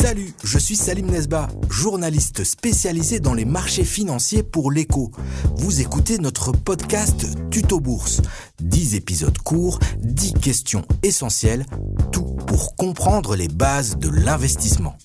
Salut, 0.00 0.32
je 0.44 0.58
suis 0.58 0.76
Salim 0.76 1.10
Nesba, 1.10 1.48
journaliste 1.68 2.44
spécialisé 2.44 3.18
dans 3.18 3.34
les 3.34 3.44
marchés 3.44 3.82
financiers 3.82 4.44
pour 4.44 4.70
l'écho. 4.70 5.10
Vous 5.56 5.80
écoutez 5.80 6.18
notre 6.18 6.52
podcast 6.52 7.26
Tuto 7.50 7.80
Bourse. 7.80 8.22
10 8.60 8.94
épisodes 8.94 9.36
courts, 9.38 9.80
10 9.98 10.34
questions 10.34 10.84
essentielles, 11.02 11.66
tout 12.12 12.22
pour 12.46 12.76
comprendre 12.76 13.34
les 13.34 13.48
bases 13.48 13.96
de 13.98 14.08
l'investissement. 14.08 14.96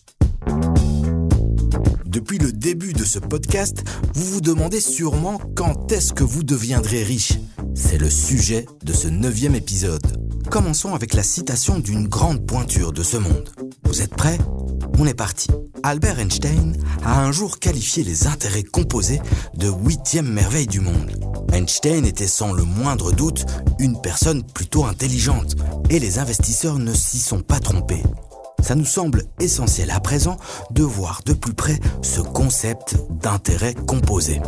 Depuis 2.05 2.37
le 2.37 2.51
début 2.51 2.93
de 2.93 3.03
ce 3.03 3.17
podcast, 3.17 3.83
vous 4.13 4.25
vous 4.25 4.41
demandez 4.41 4.79
sûrement 4.79 5.41
quand 5.55 5.91
est-ce 5.91 6.13
que 6.13 6.23
vous 6.23 6.43
deviendrez 6.43 7.01
riche. 7.03 7.39
C'est 7.73 7.97
le 7.97 8.11
sujet 8.11 8.67
de 8.83 8.93
ce 8.93 9.07
neuvième 9.07 9.55
épisode. 9.55 10.05
Commençons 10.51 10.93
avec 10.93 11.15
la 11.15 11.23
citation 11.23 11.79
d'une 11.79 12.07
grande 12.07 12.45
pointure 12.45 12.93
de 12.93 13.01
ce 13.01 13.17
monde. 13.17 13.49
Vous 13.85 14.03
êtes 14.03 14.15
prêts? 14.15 14.37
On 14.99 15.07
est 15.07 15.13
parti. 15.13 15.49
Albert 15.81 16.19
Einstein 16.19 16.77
a 17.03 17.21
un 17.21 17.31
jour 17.31 17.59
qualifié 17.59 18.03
les 18.03 18.27
intérêts 18.27 18.63
composés 18.63 19.21
de 19.55 19.67
huitième 19.67 20.31
merveille 20.31 20.67
du 20.67 20.79
monde. 20.79 21.11
Einstein 21.51 22.05
était 22.05 22.27
sans 22.27 22.53
le 22.53 22.63
moindre 22.63 23.11
doute 23.11 23.45
une 23.79 23.99
personne 23.99 24.43
plutôt 24.43 24.85
intelligente 24.85 25.55
et 25.89 25.99
les 25.99 26.19
investisseurs 26.19 26.77
ne 26.77 26.93
s'y 26.93 27.19
sont 27.19 27.41
pas 27.41 27.59
trompés. 27.59 28.03
Ça 28.61 28.75
nous 28.75 28.85
semble 28.85 29.25
essentiel 29.39 29.91
à 29.91 29.99
présent 29.99 30.37
de 30.71 30.83
voir 30.83 31.21
de 31.25 31.33
plus 31.33 31.53
près 31.53 31.79
ce 32.01 32.21
concept 32.21 32.95
d'intérêt 33.21 33.73
composé. 33.73 34.41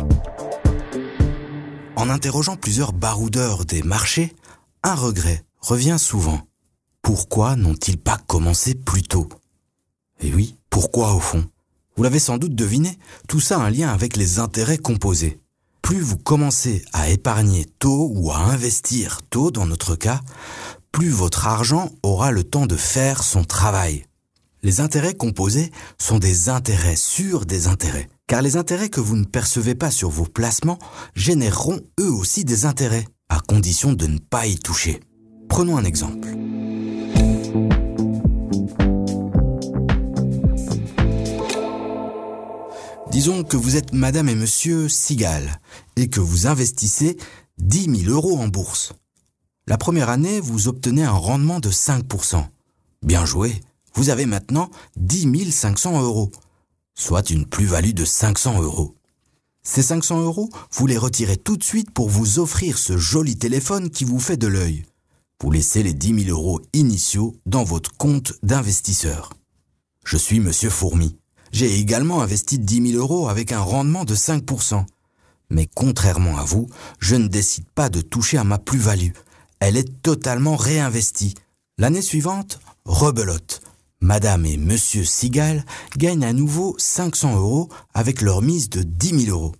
En 1.96 2.08
interrogeant 2.08 2.56
plusieurs 2.56 2.92
baroudeurs 2.92 3.64
des 3.64 3.82
marchés, 3.82 4.34
un 4.82 4.94
regret 4.94 5.44
revient 5.60 5.98
souvent. 5.98 6.40
Pourquoi 7.02 7.56
n'ont-ils 7.56 7.98
pas 7.98 8.18
commencé 8.26 8.74
plus 8.74 9.02
tôt? 9.02 9.28
Et 10.20 10.32
oui, 10.32 10.56
pourquoi 10.70 11.14
au 11.14 11.20
fond? 11.20 11.44
Vous 11.96 12.02
l'avez 12.02 12.18
sans 12.18 12.38
doute 12.38 12.54
deviné, 12.54 12.98
tout 13.28 13.40
ça 13.40 13.58
a 13.58 13.64
un 13.64 13.70
lien 13.70 13.88
avec 13.88 14.16
les 14.16 14.38
intérêts 14.38 14.78
composés. 14.78 15.40
Plus 15.82 16.00
vous 16.00 16.18
commencez 16.18 16.84
à 16.92 17.08
épargner 17.10 17.66
tôt 17.78 18.10
ou 18.12 18.30
à 18.32 18.38
investir 18.38 19.20
tôt 19.30 19.50
dans 19.50 19.66
notre 19.66 19.94
cas, 19.94 20.20
plus 20.92 21.10
votre 21.10 21.46
argent 21.46 21.90
aura 22.02 22.32
le 22.32 22.44
temps 22.44 22.66
de 22.66 22.76
faire 22.76 23.22
son 23.22 23.44
travail. 23.44 24.04
Les 24.62 24.80
intérêts 24.80 25.14
composés 25.14 25.70
sont 25.98 26.18
des 26.18 26.48
intérêts 26.48 26.96
sur 26.96 27.46
des 27.46 27.66
intérêts, 27.68 28.08
car 28.26 28.42
les 28.42 28.56
intérêts 28.56 28.88
que 28.88 29.00
vous 29.00 29.16
ne 29.16 29.24
percevez 29.24 29.74
pas 29.74 29.90
sur 29.90 30.10
vos 30.10 30.24
placements 30.24 30.78
généreront 31.14 31.80
eux 32.00 32.10
aussi 32.10 32.44
des 32.44 32.64
intérêts, 32.64 33.06
à 33.28 33.40
condition 33.40 33.92
de 33.92 34.06
ne 34.06 34.18
pas 34.18 34.46
y 34.46 34.56
toucher. 34.58 35.00
Prenons 35.48 35.76
un 35.76 35.84
exemple. 35.84 36.28
Disons 43.16 43.44
que 43.44 43.56
vous 43.56 43.76
êtes 43.76 43.94
Madame 43.94 44.28
et 44.28 44.34
Monsieur 44.34 44.90
Sigal 44.90 45.58
et 45.96 46.10
que 46.10 46.20
vous 46.20 46.46
investissez 46.46 47.16
10 47.56 48.02
000 48.04 48.12
euros 48.14 48.36
en 48.36 48.46
bourse. 48.46 48.92
La 49.66 49.78
première 49.78 50.10
année, 50.10 50.38
vous 50.38 50.68
obtenez 50.68 51.02
un 51.02 51.12
rendement 51.12 51.58
de 51.58 51.70
5%. 51.70 52.44
Bien 53.00 53.24
joué, 53.24 53.62
vous 53.94 54.10
avez 54.10 54.26
maintenant 54.26 54.70
10 54.96 55.50
500 55.50 56.02
euros, 56.02 56.30
soit 56.94 57.30
une 57.30 57.46
plus-value 57.46 57.94
de 57.94 58.04
500 58.04 58.60
euros. 58.60 58.94
Ces 59.62 59.82
500 59.82 60.20
euros, 60.20 60.50
vous 60.72 60.86
les 60.86 60.98
retirez 60.98 61.38
tout 61.38 61.56
de 61.56 61.64
suite 61.64 61.92
pour 61.92 62.10
vous 62.10 62.38
offrir 62.38 62.76
ce 62.76 62.98
joli 62.98 63.38
téléphone 63.38 63.88
qui 63.88 64.04
vous 64.04 64.20
fait 64.20 64.36
de 64.36 64.46
l'œil. 64.46 64.84
Vous 65.40 65.50
laissez 65.50 65.82
les 65.82 65.94
10 65.94 66.24
000 66.26 66.38
euros 66.38 66.60
initiaux 66.74 67.34
dans 67.46 67.64
votre 67.64 67.96
compte 67.96 68.34
d'investisseur. 68.42 69.32
Je 70.04 70.18
suis 70.18 70.38
Monsieur 70.38 70.68
Fourmi. 70.68 71.16
J'ai 71.56 71.78
également 71.78 72.20
investi 72.20 72.58
10 72.58 72.92
000 72.92 73.02
euros 73.02 73.30
avec 73.30 73.50
un 73.50 73.60
rendement 73.60 74.04
de 74.04 74.14
5%. 74.14 74.84
Mais 75.48 75.66
contrairement 75.74 76.36
à 76.36 76.44
vous, 76.44 76.68
je 76.98 77.16
ne 77.16 77.28
décide 77.28 77.64
pas 77.74 77.88
de 77.88 78.02
toucher 78.02 78.36
à 78.36 78.44
ma 78.44 78.58
plus-value. 78.58 79.12
Elle 79.58 79.78
est 79.78 80.02
totalement 80.02 80.56
réinvestie. 80.56 81.32
L'année 81.78 82.02
suivante, 82.02 82.60
rebelote. 82.84 83.62
Madame 84.02 84.44
et 84.44 84.58
Monsieur 84.58 85.02
Sigal 85.02 85.64
gagnent 85.96 86.26
à 86.26 86.34
nouveau 86.34 86.74
500 86.76 87.36
euros 87.36 87.70
avec 87.94 88.20
leur 88.20 88.42
mise 88.42 88.68
de 88.68 88.82
10 88.82 89.24
000 89.24 89.34
euros. 89.34 89.54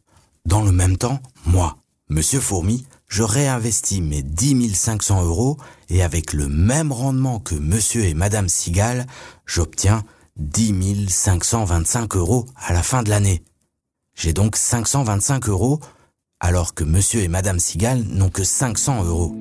Dans 0.44 0.60
le 0.60 0.72
même 0.72 0.98
temps, 0.98 1.20
moi, 1.46 1.78
Monsieur 2.10 2.40
Fourmi, 2.40 2.84
je 3.08 3.22
réinvestis 3.22 4.02
mes 4.02 4.22
10 4.22 4.74
500 4.74 5.24
euros 5.24 5.56
et 5.88 6.02
avec 6.02 6.34
le 6.34 6.50
même 6.50 6.92
rendement 6.92 7.40
que 7.40 7.54
Monsieur 7.54 8.04
et 8.04 8.12
Madame 8.12 8.50
Sigal, 8.50 9.06
j'obtiens 9.46 10.04
10 10.36 11.08
525 11.08 12.16
euros 12.16 12.46
à 12.56 12.72
la 12.72 12.82
fin 12.82 13.02
de 13.02 13.10
l'année. 13.10 13.42
J'ai 14.14 14.32
donc 14.32 14.56
525 14.56 15.48
euros 15.48 15.80
alors 16.40 16.74
que 16.74 16.84
Monsieur 16.84 17.20
et 17.20 17.28
Madame 17.28 17.58
Sigal 17.58 18.02
n'ont 18.02 18.28
que 18.28 18.44
500 18.44 19.04
euros. 19.04 19.34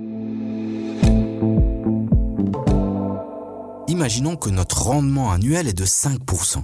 Imaginons 3.88 4.35
que 4.35 4.50
notre 4.50 4.83
rendement 4.83 5.31
annuel 5.31 5.67
est 5.67 5.73
de 5.73 5.85
5%. 5.85 6.63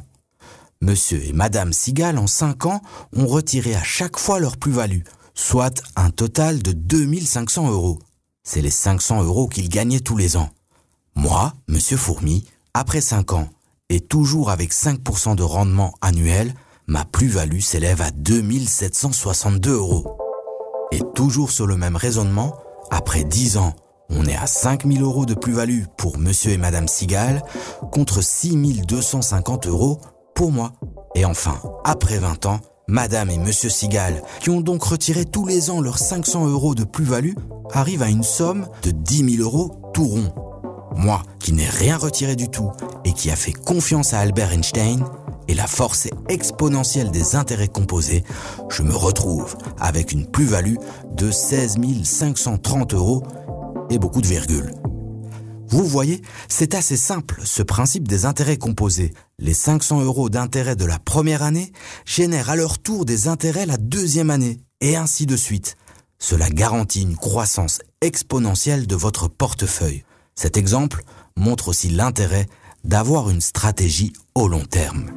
Monsieur 0.81 1.23
et 1.23 1.33
Madame 1.33 1.73
Sigal, 1.73 2.17
en 2.17 2.27
5 2.27 2.65
ans, 2.65 2.81
ont 3.15 3.27
retiré 3.27 3.75
à 3.75 3.83
chaque 3.83 4.17
fois 4.17 4.39
leur 4.39 4.57
plus-value, 4.57 5.03
soit 5.35 5.83
un 5.95 6.09
total 6.09 6.63
de 6.63 6.71
2500 6.71 7.69
euros. 7.69 7.99
C'est 8.43 8.61
les 8.61 8.71
500 8.71 9.23
euros 9.23 9.47
qu'ils 9.47 9.69
gagnaient 9.69 9.99
tous 9.99 10.17
les 10.17 10.37
ans. 10.37 10.49
Moi, 11.15 11.53
Monsieur 11.67 11.97
Fourmi, 11.97 12.45
après 12.73 13.01
5 13.01 13.33
ans, 13.33 13.49
et 13.91 14.00
toujours 14.00 14.50
avec 14.52 14.72
5% 14.72 15.35
de 15.35 15.44
rendement 15.44 15.94
annuel, 16.00 16.56
ma 16.88 17.03
plus-value 17.03 17.59
s'élève 17.59 18.02
à 18.02 18.09
2762 18.12 19.74
euros. 19.74 20.18
Et 20.94 21.02
toujours 21.13 21.52
sur 21.52 21.68
le 21.68 21.75
même 21.75 21.97
raisonnement, 21.97 22.56
après 22.90 23.25
10 23.25 23.57
ans, 23.57 23.74
on 24.09 24.25
est 24.25 24.35
à 24.35 24.47
5000 24.47 25.02
euros 25.02 25.25
de 25.25 25.34
plus-value 25.34 25.84
pour 25.97 26.18
monsieur 26.18 26.52
et 26.52 26.57
madame 26.57 26.88
Sigal 26.88 27.44
contre 27.91 28.22
6250 28.22 29.68
euros 29.68 30.00
pour 30.35 30.53
moi. 30.53 30.72
Et 31.13 31.25
enfin, 31.25 31.58
après 31.84 32.18
20 32.18 32.46
ans, 32.46 32.62
madame 32.88 33.29
et 33.29 33.38
monsieur 33.38 33.69
Sigal, 33.69 34.23
qui 34.40 34.52
ont 34.52 34.62
donc 34.62 34.84
retiré 34.84 35.25
tous 35.25 35.46
les 35.46 35.69
ans 35.69 35.81
leurs 35.81 36.00
500 36.00 36.47
euros 36.47 36.75
de 36.75 36.85
plus-value, 36.85 37.35
arrivent 37.73 38.03
à 38.03 38.09
une 38.09 38.23
somme 38.23 38.69
de 38.84 38.91
10 38.91 39.35
000 39.35 39.44
euros 39.44 39.91
tout 39.94 40.08
rond. 40.08 40.34
Moi, 40.96 41.23
qui 41.40 41.52
n'ai 41.52 41.68
rien 41.68 41.97
retiré 41.97 42.38
du 42.38 42.47
tout 42.47 42.72
et 43.06 43.13
qui 43.13 43.31
a 43.31 43.35
fait 43.35 43.53
confiance 43.53 44.13
à 44.13 44.19
Albert 44.19 44.53
Einstein, 44.53 45.03
et 45.47 45.53
la 45.53 45.67
force 45.67 46.07
exponentielle 46.29 47.12
des 47.12 47.35
intérêts 47.35 47.67
composés, 47.67 48.23
je 48.69 48.84
me 48.84 48.95
retrouve 48.95 49.57
avec 49.79 50.12
une 50.12 50.25
plus-value 50.25 50.78
de 51.11 51.31
16 51.31 51.78
530 52.03 52.94
euros 52.94 53.23
et 53.90 53.97
beaucoup 53.97 54.22
de 54.22 54.28
virgules. 54.28 54.73
Vous 55.67 55.85
voyez, 55.85 56.22
c'est 56.50 56.75
assez 56.75 56.97
simple, 56.97 57.41
ce 57.45 57.63
principe 57.63 58.07
des 58.07 58.25
intérêts 58.25 58.57
composés. 58.57 59.13
Les 59.40 59.53
500 59.53 60.01
euros 60.01 60.29
d'intérêt 60.29 60.75
de 60.75 60.85
la 60.85 61.00
première 61.00 61.44
année 61.44 61.72
génèrent 62.06 62.50
à 62.50 62.56
leur 62.57 62.79
tour 62.79 63.06
des 63.06 63.28
intérêts 63.29 63.66
la 63.66 63.78
deuxième 63.78 64.29
année, 64.29 64.59
et 64.81 64.97
ainsi 64.97 65.25
de 65.25 65.38
suite. 65.38 65.78
Cela 66.19 66.50
garantit 66.50 67.01
une 67.01 67.16
croissance 67.16 67.79
exponentielle 68.01 68.85
de 68.85 68.95
votre 68.95 69.28
portefeuille. 69.28 70.03
Cet 70.35 70.57
exemple 70.57 71.03
montre 71.38 71.69
aussi 71.69 71.90
l'intérêt 71.90 72.47
d'avoir 72.83 73.29
une 73.29 73.41
stratégie 73.41 74.13
au 74.35 74.47
long 74.47 74.65
terme. 74.65 75.11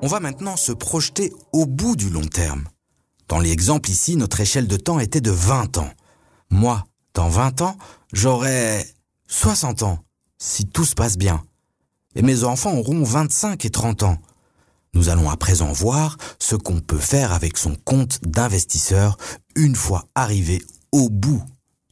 On 0.00 0.08
va 0.08 0.20
maintenant 0.20 0.56
se 0.56 0.72
projeter 0.72 1.32
au 1.52 1.66
bout 1.66 1.96
du 1.96 2.10
long 2.10 2.26
terme. 2.26 2.64
Dans 3.28 3.38
l'exemple 3.38 3.88
ici, 3.90 4.16
notre 4.16 4.40
échelle 4.40 4.66
de 4.66 4.76
temps 4.76 4.98
était 4.98 5.20
de 5.20 5.30
20 5.30 5.78
ans. 5.78 5.90
Moi, 6.50 6.84
dans 7.14 7.28
20 7.28 7.62
ans, 7.62 7.76
j'aurai 8.12 8.84
60 9.28 9.84
ans, 9.84 9.98
si 10.38 10.66
tout 10.66 10.84
se 10.84 10.94
passe 10.94 11.16
bien. 11.16 11.42
Et 12.14 12.22
mes 12.22 12.44
enfants 12.44 12.76
auront 12.76 13.04
25 13.04 13.64
et 13.64 13.70
30 13.70 14.02
ans. 14.02 14.18
Nous 14.94 15.08
allons 15.08 15.30
à 15.30 15.36
présent 15.36 15.72
voir 15.72 16.18
ce 16.38 16.56
qu'on 16.56 16.80
peut 16.80 16.98
faire 16.98 17.32
avec 17.32 17.56
son 17.56 17.74
compte 17.74 18.18
d'investisseur 18.22 19.16
une 19.54 19.76
fois 19.76 20.04
arrivé 20.14 20.62
au 20.90 21.08
bout 21.08 21.42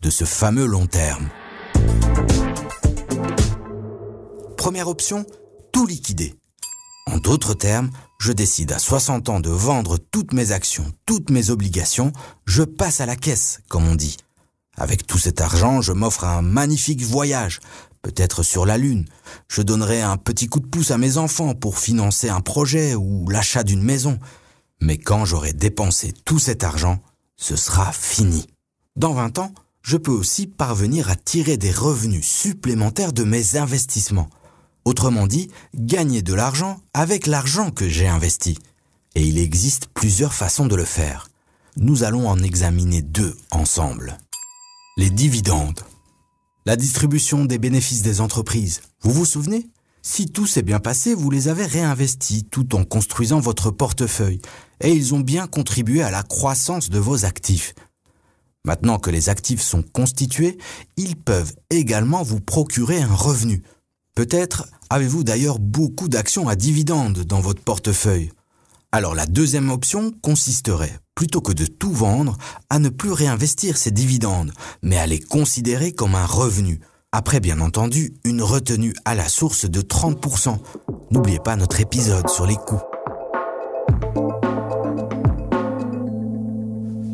de 0.00 0.11
ce 0.11 0.25
fameux 0.25 0.67
long 0.67 0.87
terme. 0.87 1.29
Première 4.56 4.88
option, 4.88 5.25
tout 5.73 5.87
liquider. 5.87 6.35
En 7.06 7.19
d'autres 7.19 7.55
termes, 7.55 7.91
je 8.19 8.32
décide 8.32 8.73
à 8.73 8.79
60 8.79 9.29
ans 9.29 9.41
de 9.41 9.50
vendre 9.50 9.99
toutes 9.99 10.32
mes 10.32 10.52
actions, 10.52 10.93
toutes 11.06 11.31
mes 11.31 11.50
obligations, 11.50 12.12
je 12.47 12.62
passe 12.62 13.00
à 13.00 13.06
la 13.06 13.17
caisse, 13.17 13.61
comme 13.69 13.88
on 13.88 13.94
dit. 13.94 14.17
Avec 14.76 15.06
tout 15.06 15.19
cet 15.19 15.41
argent, 15.41 15.81
je 15.81 15.93
m'offre 15.93 16.25
un 16.25 16.43
magnifique 16.43 17.02
voyage, 17.02 17.61
peut-être 18.02 18.43
sur 18.43 18.67
la 18.67 18.79
Lune. 18.79 19.06
Je 19.49 19.62
donnerai 19.62 20.02
un 20.02 20.17
petit 20.17 20.49
coup 20.49 20.61
de 20.61 20.67
pouce 20.67 20.91
à 20.91 20.99
mes 20.99 21.19
enfants 21.19 21.55
pour 21.55 21.79
financer 21.79 22.29
un 22.29 22.41
projet 22.41 22.94
ou 22.94 23.29
l'achat 23.29 23.62
d'une 23.62 23.82
maison. 23.82 24.19
Mais 24.81 24.97
quand 24.97 25.25
j'aurai 25.25 25.52
dépensé 25.52 26.12
tout 26.25 26.38
cet 26.38 26.64
argent, 26.64 27.00
ce 27.37 27.56
sera 27.56 27.93
fini. 27.93 28.47
Dans 28.97 29.12
20 29.12 29.38
ans, 29.38 29.52
je 29.82 29.97
peux 29.97 30.11
aussi 30.11 30.47
parvenir 30.47 31.11
à 31.11 31.17
tirer 31.17 31.56
des 31.56 31.73
revenus 31.73 32.27
supplémentaires 32.27 33.12
de 33.12 33.25
mes 33.25 33.56
investissements. 33.56 34.29
Autrement 34.85 35.27
dit, 35.27 35.50
gagner 35.75 36.23
de 36.23 36.35
l'argent 36.35 36.81
avec 36.94 37.27
l'argent 37.27 37.71
que 37.71 37.88
j'ai 37.88 38.09
investi. 38.09 38.59
Et 39.15 39.25
il 39.25 39.38
existe 39.38 39.88
plusieurs 39.93 40.35
façons 40.35 40.67
de 40.67 40.77
le 40.77 40.85
faire. 40.85 41.29
Nous 41.77 42.03
allons 42.03 42.29
en 42.29 42.43
examiner 42.43 43.03
deux 43.03 43.37
ensemble. 43.50 44.19
Les 44.97 45.11
dividendes. 45.11 45.81
La 46.67 46.76
distribution 46.76 47.44
des 47.44 47.59
bénéfices 47.59 48.03
des 48.03 48.21
entreprises. 48.21 48.83
Vous 49.03 49.12
vous 49.12 49.25
souvenez? 49.25 49.67
Si 50.03 50.26
tout 50.26 50.47
s'est 50.47 50.62
bien 50.62 50.81
passé, 50.81 51.15
vous 51.15 51.31
les 51.31 51.49
avez 51.49 51.67
réinvestis 51.67 52.44
tout 52.44 52.75
en 52.75 52.85
construisant 52.85 53.41
votre 53.41 53.71
portefeuille 53.71 54.41
et 54.81 54.93
ils 54.93 55.15
ont 55.15 55.21
bien 55.21 55.47
contribué 55.47 56.03
à 56.03 56.11
la 56.11 56.23
croissance 56.23 56.88
de 56.88 56.99
vos 56.99 57.25
actifs. 57.25 57.75
Maintenant 58.65 58.99
que 58.99 59.11
les 59.11 59.29
actifs 59.29 59.62
sont 59.62 59.83
constitués, 59.83 60.59
ils 60.97 61.17
peuvent 61.17 61.55
également 61.71 62.23
vous 62.23 62.41
procurer 62.41 63.01
un 63.01 63.15
revenu. 63.15 63.62
Peut-être 64.15 64.67
avez-vous 64.91 65.25
d'ailleurs 65.25 65.59
beaucoup 65.59 66.09
d'actions 66.09 66.49
à 66.49 66.57
dividendes 66.57 67.21
dans 67.21 67.41
votre 67.41 67.62
portefeuille. 67.62 68.33
Alors 68.93 69.15
la 69.15 69.27
deuxième 69.27 69.71
option 69.71 70.12
consisterait, 70.21 70.99
plutôt 71.15 71.41
que 71.41 71.53
de 71.53 71.65
tout 71.65 71.93
vendre, 71.93 72.37
à 72.69 72.79
ne 72.79 72.89
plus 72.89 73.12
réinvestir 73.12 73.79
ces 73.79 73.93
dividendes, 73.93 74.53
mais 74.83 74.99
à 74.99 75.07
les 75.07 75.21
considérer 75.21 75.93
comme 75.93 76.15
un 76.15 76.27
revenu. 76.27 76.81
Après 77.12 77.41
bien 77.41 77.61
entendu, 77.61 78.15
une 78.25 78.43
retenue 78.43 78.95
à 79.05 79.15
la 79.15 79.29
source 79.29 79.65
de 79.65 79.81
30%. 79.81 80.59
N'oubliez 81.12 81.39
pas 81.39 81.57
notre 81.57 81.81
épisode 81.81 82.29
sur 82.29 82.47
les 82.47 82.57
coûts. 82.57 82.83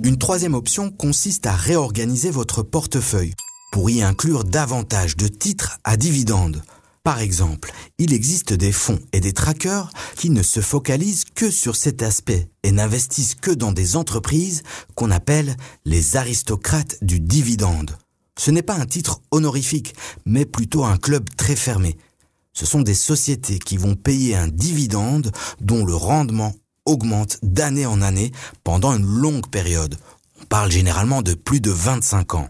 Une 0.07 0.19
troisième 0.19 0.55
option 0.55 0.93
consiste 0.93 1.49
à 1.49 1.57
réorganiser 1.57 2.31
votre 2.31 2.63
portefeuille 2.63 3.35
pour 3.73 3.91
y 3.91 4.03
inclure 4.03 4.45
davantage 4.45 5.17
de 5.17 5.27
titres 5.27 5.81
à 5.83 5.97
dividendes. 5.97 6.63
Par 7.03 7.19
exemple, 7.19 7.73
il 7.99 8.13
existe 8.13 8.53
des 8.53 8.71
fonds 8.71 9.01
et 9.13 9.19
des 9.19 9.33
trackers 9.33 9.91
qui 10.15 10.31
ne 10.31 10.45
se 10.45 10.61
focalisent 10.61 11.25
que 11.25 11.51
sur 11.51 11.75
cet 11.75 12.05
aspect 12.05 12.49
et 12.63 12.71
n'investissent 12.71 13.35
que 13.35 13.51
dans 13.51 13.73
des 13.73 13.97
entreprises 13.97 14.63
qu'on 14.95 15.11
appelle 15.11 15.57
les 15.85 16.17
aristocrates 16.17 16.99
du 17.03 17.19
dividende. 17.19 17.99
Ce 18.39 18.53
n'est 18.53 18.63
pas 18.63 18.77
un 18.77 18.87
titre 18.87 19.23
honorifique, 19.33 19.97
mais 20.25 20.47
plutôt 20.47 20.85
un 20.85 20.99
club 20.99 21.29
très 21.37 21.57
fermé. 21.57 21.97
Ce 22.53 22.65
sont 22.65 22.83
des 22.83 22.95
sociétés 22.95 23.59
qui 23.59 23.77
vont 23.77 23.97
payer 23.97 24.37
un 24.37 24.47
dividende 24.47 25.33
dont 25.61 25.85
le 25.85 25.97
rendement 25.97 26.55
augmente 26.87 27.39
d'année 27.43 27.87
en 27.87 28.01
année 28.01 28.33
pendant 28.65 28.97
une 28.97 29.07
longue 29.07 29.49
période. 29.49 29.97
On 30.41 30.45
parle 30.45 30.71
généralement 30.71 31.23
de 31.23 31.35
plus 31.35 31.61
de 31.61 31.71
25 31.71 32.35
ans. 32.35 32.49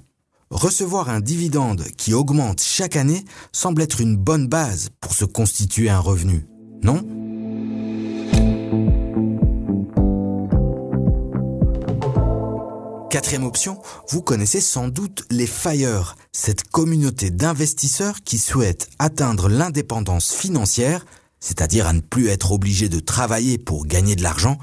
Recevoir 0.51 1.09
un 1.09 1.21
dividende 1.21 1.85
qui 1.97 2.15
augmente 2.15 2.63
chaque 2.63 2.95
année 2.95 3.25
semble 3.53 3.83
être 3.83 4.01
une 4.01 4.17
bonne 4.17 4.47
base 4.47 4.91
pour 5.01 5.13
se 5.13 5.25
constituer 5.25 5.91
un 5.91 5.99
revenu, 5.99 6.47
non? 6.83 7.05
Quatrième 13.11 13.45
option, 13.45 13.81
vous 14.11 14.21
connaissez 14.21 14.61
sans 14.61 14.89
doute 14.89 15.25
les 15.31 15.47
FIRE, 15.47 16.17
cette 16.33 16.69
communauté 16.69 17.31
d'investisseurs 17.31 18.23
qui 18.23 18.37
souhaitent 18.37 18.91
atteindre 18.99 19.49
l'indépendance 19.49 20.33
financière 20.33 21.07
c'est-à-dire 21.47 21.87
à 21.87 21.93
ne 21.93 22.01
plus 22.01 22.27
être 22.27 22.51
obligé 22.51 22.89
de 22.89 22.99
travailler 22.99 23.57
pour 23.57 23.87
gagner 23.87 24.17
de 24.17 24.23
l'argent, 24.25 24.59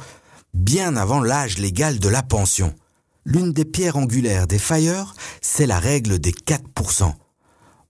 bien 0.54 0.98
avant 0.98 1.22
l'âge 1.22 1.58
légal 1.58 1.98
de 1.98 2.10
la 2.10 2.22
pension. 2.22 2.76
L'une 3.24 3.54
des 3.54 3.64
pierres 3.64 3.96
angulaires 3.96 4.48
des 4.48 4.60
FIRE, 4.60 5.16
c'est 5.42 5.66
la 5.66 5.80
règle 5.80 6.20
des 6.20 6.34
4%. 6.34 7.14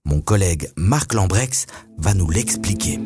Mon 0.05 0.21
collègue 0.21 0.69
Marc 0.77 1.13
Lambrex 1.13 1.65
va 1.97 2.13
nous 2.13 2.29
l'expliquer. 2.29 2.99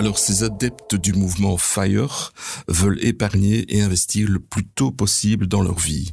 Alors 0.00 0.18
ces 0.18 0.44
adeptes 0.44 0.94
du 0.94 1.12
mouvement 1.12 1.58
FIRE 1.58 2.32
veulent 2.68 3.04
épargner 3.04 3.66
et 3.76 3.82
investir 3.82 4.30
le 4.30 4.38
plus 4.38 4.64
tôt 4.64 4.90
possible 4.90 5.46
dans 5.46 5.60
leur 5.60 5.78
vie. 5.78 6.12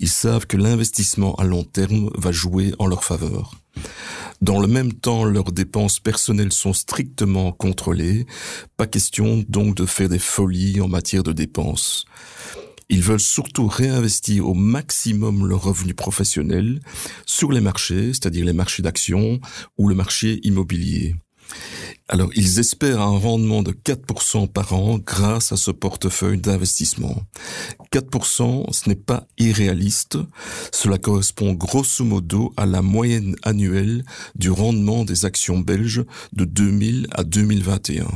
Ils 0.00 0.08
savent 0.08 0.46
que 0.46 0.56
l'investissement 0.56 1.34
à 1.34 1.44
long 1.44 1.62
terme 1.62 2.08
va 2.16 2.32
jouer 2.32 2.72
en 2.78 2.86
leur 2.86 3.04
faveur. 3.04 3.54
Dans 4.40 4.58
le 4.58 4.66
même 4.66 4.94
temps, 4.94 5.24
leurs 5.24 5.52
dépenses 5.52 6.00
personnelles 6.00 6.54
sont 6.54 6.72
strictement 6.72 7.52
contrôlées. 7.52 8.24
Pas 8.78 8.86
question 8.86 9.44
donc 9.50 9.76
de 9.76 9.84
faire 9.84 10.08
des 10.08 10.18
folies 10.18 10.80
en 10.80 10.88
matière 10.88 11.22
de 11.22 11.34
dépenses. 11.34 12.06
Ils 12.88 13.02
veulent 13.02 13.20
surtout 13.20 13.66
réinvestir 13.66 14.48
au 14.48 14.54
maximum 14.54 15.46
leurs 15.46 15.64
revenus 15.64 15.94
professionnels 15.94 16.80
sur 17.26 17.52
les 17.52 17.60
marchés, 17.60 18.14
c'est-à-dire 18.14 18.46
les 18.46 18.54
marchés 18.54 18.82
d'actions 18.82 19.40
ou 19.76 19.90
le 19.90 19.94
marché 19.94 20.40
immobilier. 20.42 21.16
Alors, 22.08 22.30
ils 22.36 22.60
espèrent 22.60 23.00
un 23.00 23.18
rendement 23.18 23.64
de 23.64 23.72
4% 23.72 24.46
par 24.46 24.72
an 24.74 24.98
grâce 25.04 25.50
à 25.50 25.56
ce 25.56 25.72
portefeuille 25.72 26.38
d'investissement. 26.38 27.16
4%, 27.92 28.72
ce 28.72 28.88
n'est 28.88 28.94
pas 28.94 29.26
irréaliste. 29.38 30.16
Cela 30.72 30.98
correspond 30.98 31.52
grosso 31.52 32.04
modo 32.04 32.52
à 32.56 32.64
la 32.64 32.80
moyenne 32.80 33.34
annuelle 33.42 34.04
du 34.36 34.50
rendement 34.50 35.04
des 35.04 35.24
actions 35.24 35.58
belges 35.58 36.04
de 36.32 36.44
2000 36.44 37.08
à 37.10 37.24
2021. 37.24 38.06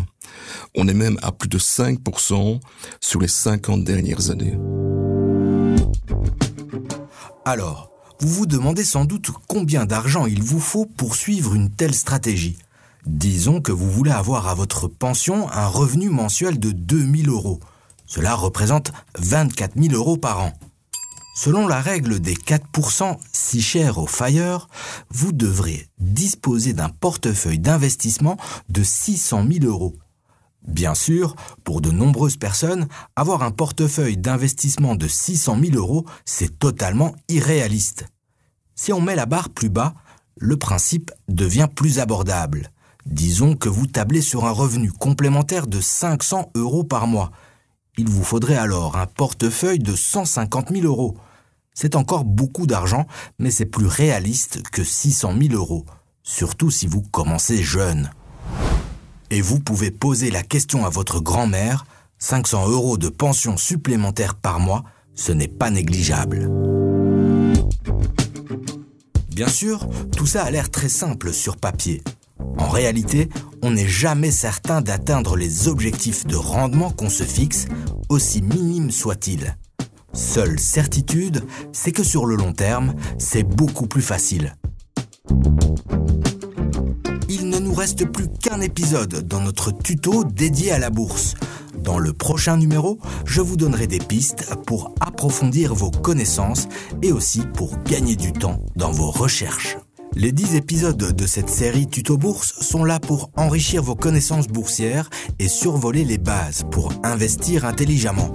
On 0.76 0.87
est 0.87 0.94
même 0.94 1.19
à 1.22 1.32
plus 1.32 1.48
de 1.48 1.58
5% 1.58 2.60
sur 3.00 3.20
les 3.20 3.28
50 3.28 3.82
dernières 3.82 4.31
années. 4.31 4.56
Alors, 7.44 7.90
vous 8.20 8.28
vous 8.28 8.46
demandez 8.46 8.84
sans 8.84 9.04
doute 9.04 9.31
combien 9.48 9.84
d'argent 9.84 10.26
il 10.26 10.44
vous 10.44 10.60
faut 10.60 10.87
pour 10.87 11.16
suivre 11.16 11.56
une 11.56 11.70
telle 11.70 11.94
stratégie. 11.94 12.56
Disons 13.06 13.61
que 13.61 13.73
vous 13.73 13.91
voulez 13.91 14.11
avoir 14.11 14.49
à 14.49 14.55
votre 14.55 14.87
pension 14.87 15.50
un 15.50 15.67
revenu 15.67 16.11
mensuel 16.11 16.58
de 16.58 16.70
2000 16.70 17.29
euros. 17.29 17.61
Cela 18.06 18.35
représente 18.35 18.93
24 19.19 19.81
000 19.81 19.94
euros 19.94 20.17
par 20.17 20.41
an. 20.41 20.52
Selon 21.35 21.67
la 21.67 21.81
règle 21.81 22.20
des 22.20 22.35
4% 22.35 23.17
si 23.32 23.62
cher 23.62 23.99
au 23.99 24.06
FIRE, 24.06 24.69
vous 25.11 25.32
devrez 25.32 25.88
disposer 25.99 26.73
d'un 26.73 26.91
portefeuille 26.91 27.58
d'investissement 27.58 28.37
de 28.69 28.82
600 28.82 29.47
000 29.50 29.64
euros. 29.64 29.97
Bien 30.67 30.94
sûr, 30.94 31.37
pour 31.64 31.81
de 31.81 31.91
nombreuses 31.91 32.37
personnes, 32.37 32.88
avoir 33.17 33.43
un 33.43 33.50
portefeuille 33.50 34.19
d'investissement 34.19 34.94
de 34.94 35.08
600 35.08 35.58
000 35.62 35.76
euros, 35.76 36.04
c'est 36.26 36.59
totalement 36.59 37.14
irréaliste. 37.28 38.07
Si 38.75 38.92
on 38.92 39.00
met 39.00 39.14
la 39.14 39.26
barre 39.26 39.49
plus 39.49 39.71
bas, 39.71 39.95
le 40.37 40.57
principe 40.59 41.11
devient 41.28 41.69
plus 41.75 41.99
abordable. 41.99 42.71
Disons 43.07 43.57
que 43.57 43.69
vous 43.69 43.87
tablez 43.87 44.21
sur 44.21 44.45
un 44.45 44.50
revenu 44.50 44.92
complémentaire 44.92 45.66
de 45.66 45.80
500 45.80 46.50
euros 46.54 46.85
par 46.85 47.07
mois. 47.07 47.30
Il 47.97 48.09
vous 48.09 48.25
faudrait 48.25 48.57
alors 48.57 48.97
un 48.97 49.07
portefeuille 49.07 49.78
de 49.78 49.95
150 49.95 50.71
000 50.71 50.87
euros. 50.87 51.16
C'est 51.75 51.97
encore 51.97 52.25
beaucoup 52.25 52.66
d'argent, 52.66 53.07
mais 53.38 53.50
c'est 53.50 53.66
plus 53.66 53.87
réaliste 53.87 54.62
que 54.71 54.85
600 54.85 55.35
000 55.40 55.54
euros, 55.54 55.87
surtout 56.23 56.71
si 56.71 56.87
vous 56.87 57.02
commencez 57.02 57.62
jeune. 57.62 58.11
Et 59.30 59.40
vous 59.40 59.61
pouvez 59.61 59.90
poser 59.90 60.30
la 60.30 60.42
question 60.42 60.85
à 60.85 60.88
votre 60.88 61.21
grand-mère, 61.21 61.87
500 62.19 62.69
euros 62.69 62.99
de 62.99 63.09
pension 63.09 63.57
supplémentaire 63.57 64.35
par 64.35 64.61
mois, 64.61 64.85
ce 65.14 65.33
n'est 65.33 65.49
pas 65.49 65.71
négligeable. 65.71 66.50
Bien 69.28 69.49
sûr, 69.49 69.88
tout 70.16 70.26
ça 70.26 70.45
a 70.45 70.50
l'air 70.50 70.71
très 70.71 70.88
simple 70.88 71.33
sur 71.33 71.57
papier. 71.57 72.02
En 72.59 72.69
réalité, 72.69 73.28
on 73.62 73.71
n'est 73.73 73.88
jamais 73.88 74.30
certain 74.30 74.80
d'atteindre 74.80 75.37
les 75.37 75.69
objectifs 75.69 76.26
de 76.26 76.37
rendement 76.37 76.90
qu'on 76.90 77.11
se 77.11 77.25
fixe, 77.25 77.66
aussi 78.09 78.42
minimes 78.42 78.90
soient-ils. 78.90 79.57
Seule 80.12 80.59
certitude, 80.59 81.45
c'est 81.73 81.92
que 81.92 82.02
sur 82.02 82.26
le 82.26 82.37
long 82.37 82.52
terme, 82.52 82.95
c'est 83.19 83.45
beaucoup 83.45 83.87
plus 83.87 84.02
facile. 84.02 84.57
Il 87.28 87.49
ne 87.49 87.59
nous 87.59 87.75
reste 87.75 88.04
plus 88.07 88.26
qu'un 88.28 88.61
épisode 88.61 89.26
dans 89.28 89.40
notre 89.40 89.71
tuto 89.71 90.25
dédié 90.25 90.73
à 90.73 90.78
la 90.78 90.90
bourse. 90.90 91.35
Dans 91.78 91.99
le 91.99 92.12
prochain 92.12 92.57
numéro, 92.57 92.99
je 93.25 93.40
vous 93.40 93.57
donnerai 93.57 93.87
des 93.87 94.00
pistes 94.00 94.52
pour 94.66 94.95
approfondir 95.00 95.75
vos 95.75 95.90
connaissances 95.90 96.69
et 97.02 97.12
aussi 97.12 97.42
pour 97.54 97.80
gagner 97.85 98.16
du 98.16 98.33
temps 98.33 98.61
dans 98.75 98.90
vos 98.90 99.11
recherches. 99.11 99.76
Les 100.17 100.33
10 100.33 100.57
épisodes 100.57 101.14
de 101.14 101.26
cette 101.26 101.49
série 101.49 101.87
Tuto 101.87 102.17
Bourse 102.17 102.52
sont 102.61 102.85
là 102.85 102.99
pour 102.99 103.31
enrichir 103.37 103.83
vos 103.83 103.95
connaissances 103.95 104.49
boursières 104.49 105.09
et 105.38 105.49
survoler 105.49 106.05
les 106.05 106.19
bases 106.19 106.64
pour 106.71 106.93
investir 107.05 107.64
intelligemment. 107.64 108.33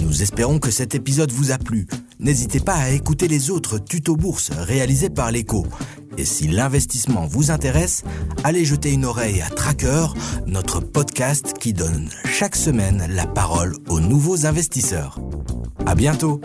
Nous 0.00 0.22
espérons 0.22 0.60
que 0.60 0.70
cet 0.70 0.94
épisode 0.94 1.32
vous 1.32 1.50
a 1.50 1.58
plu. 1.58 1.88
N'hésitez 2.20 2.60
pas 2.60 2.76
à 2.76 2.90
écouter 2.90 3.26
les 3.26 3.50
autres 3.50 3.78
tutos 3.78 4.16
bourse 4.16 4.50
réalisés 4.50 5.10
par 5.10 5.32
l'écho. 5.32 5.66
Et 6.16 6.24
si 6.24 6.46
l'investissement 6.46 7.26
vous 7.26 7.50
intéresse, 7.50 8.04
allez 8.44 8.64
jeter 8.64 8.92
une 8.92 9.04
oreille 9.04 9.42
à 9.42 9.50
Tracker, 9.50 10.06
notre 10.46 10.80
podcast 10.80 11.54
qui 11.58 11.72
donne 11.72 12.08
chaque 12.24 12.56
semaine 12.56 13.04
la 13.10 13.26
parole 13.26 13.76
aux 13.88 14.00
nouveaux 14.00 14.46
investisseurs. 14.46 15.18
À 15.84 15.94
bientôt! 15.94 16.40